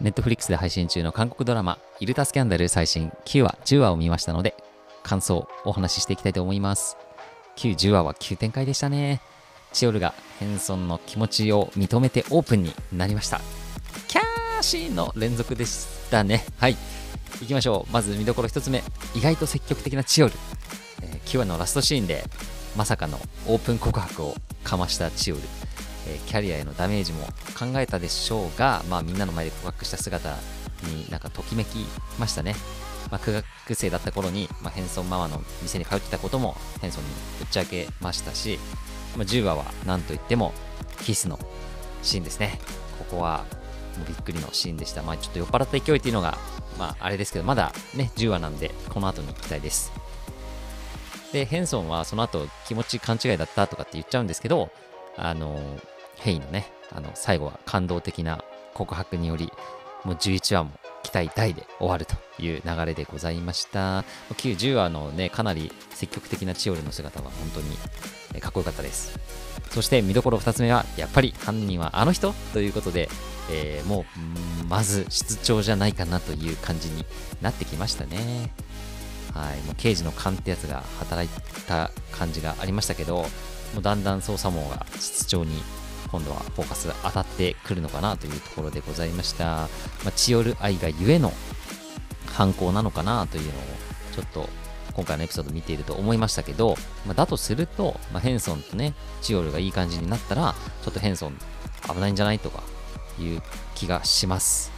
[0.00, 4.54] ネットフリックスで配信中の韓国ドラマ、イルタスキャンダル最新9話、10話を見ましたので、
[5.02, 6.96] 感想をお話ししていきたいと思います。
[7.56, 9.20] 9、10話は急展開でしたね。
[9.72, 13.40] チオルがヘンソンの気持ちを認めてオープンになりました。
[14.06, 16.44] キャーシーンの連続でしたね。
[16.58, 16.76] はい。
[17.40, 17.92] 行きましょう。
[17.92, 18.82] まず見どころ1つ目。
[19.14, 20.34] 意外と積極的なチオル。
[21.02, 22.24] えー9話のラストシーンで、
[22.76, 24.34] まさかのオープン告白を
[24.64, 25.42] かましたチオル。
[26.08, 27.24] えキャリアへのダメージも
[27.58, 30.36] 考えたでしょうが、まあ、みんなの前で告白した姿
[30.84, 31.86] になんかときめき
[32.18, 32.54] ましたね。
[33.10, 38.58] まあ、苦学生だった頃に、まあ、ヘンソンママの店に通ってたこともヘンソンにぶちゃけましたし、
[39.16, 40.52] まあ、10話は何といっても
[41.02, 41.38] キスの
[42.02, 42.58] シーンですね。
[42.98, 43.44] ここは
[43.96, 45.02] もうびっくりのシーンでした。
[45.02, 46.38] まあ、ちょっと酔っ払った勢いっていうのが、
[46.78, 49.92] まあ、あれですけど、まだね、10話なんで、この後に期待です。
[51.32, 54.70] で、ヘンソンはその後気持ち勘違いだったとかって言っちゃうんですけど、
[55.16, 55.60] あの、
[56.18, 58.42] ヘイのね、あの、最後は感動的な
[58.74, 59.52] 告白により、
[60.04, 60.70] もう11話も
[61.02, 64.00] 期待大で終わるという流れでございました。
[64.00, 69.18] 9、10話のね、かなり積極的なチオルの姿は本当にかっこよかったです。
[69.70, 73.08] そして見どころ2つ目は、やっぱり犯人はあの人ということで、
[73.50, 74.04] えーも
[74.62, 77.04] う、まず室長じゃないかなという感じに
[77.40, 78.50] なってきましたね。
[79.34, 81.30] はい、もう刑事の勘ってやつが働い
[81.66, 83.16] た感じがありましたけど、
[83.74, 85.62] もうだんだん捜査網が室長に
[86.10, 89.44] 今度はフォーカス当たってくるのかなというところでございました。
[89.44, 89.68] ま
[90.08, 91.32] あ、チオル愛がゆえの
[92.26, 93.52] 犯行なのかなというのを
[94.14, 94.48] ちょっと
[94.94, 101.38] 今回のエピソード見ていると思いましたけど、まあ、だとすると、まあ、ヘンソンとね、チオルがいい感じになったら、ちょっとヘンソン
[101.92, 102.62] 危ないんじゃないとか
[103.20, 103.42] いう
[103.74, 104.72] 気がします。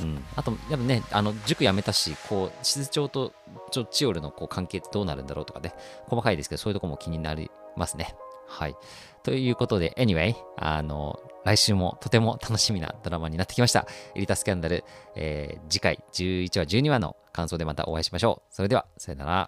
[0.00, 3.32] うん、あと、やっぱね、あの塾辞めたし、こう、室長と
[3.70, 5.74] ちょチオルのこう関係ってどうなるんだろうとかね、
[6.06, 8.14] 細かいですけど、そういうとこも気になりますね。
[8.52, 8.76] はい。
[9.22, 13.86] ということで、anyway、あの、来週もとても楽しみなドラマになってきました。
[14.14, 14.84] エリタスキャンダル、
[15.16, 18.54] えー次回11話、12話の感想でまたお会いしましょう。
[18.54, 19.40] それでは、さよなら。